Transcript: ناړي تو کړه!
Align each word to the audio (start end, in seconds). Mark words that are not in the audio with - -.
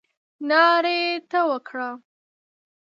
ناړي 0.49 1.01
تو 1.31 1.43
کړه! 1.67 1.89